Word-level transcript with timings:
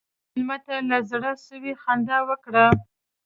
مېلمه 0.33 0.57
ته 0.65 0.75
له 0.89 0.97
زړه 1.09 1.31
سوي 1.47 1.73
خندا 1.83 2.17
ورکړه. 2.27 2.65